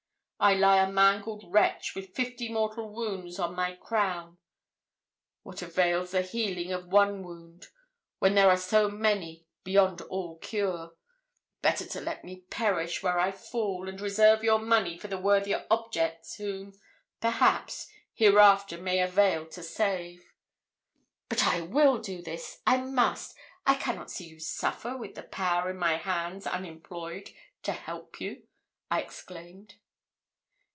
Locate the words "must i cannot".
22.77-24.09